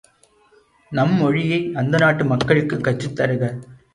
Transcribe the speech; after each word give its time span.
நம் 0.91 1.13
மொழியை 1.13 1.73
அந்த 1.73 1.97
நாட்டு 1.97 2.25
மக்களுக்குக் 2.25 2.83
கற்றுத் 2.83 3.15
தருக! 3.15 3.43